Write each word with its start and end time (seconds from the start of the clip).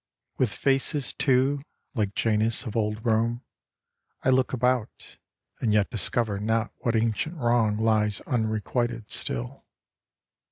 With 0.39 0.51
faces 0.51 1.13
two, 1.13 1.61
Like 1.93 2.15
Janus 2.15 2.65
of 2.65 2.75
old 2.75 3.05
Rome, 3.05 3.43
I 4.23 4.31
look 4.31 4.51
about, 4.51 5.19
And 5.59 5.73
yet 5.73 5.91
discover 5.91 6.39
not 6.39 6.71
what 6.79 6.95
ancient 6.95 7.35
wrong 7.35 7.77
Lies 7.77 8.19
unrequited 8.21 9.11
still. 9.11 9.63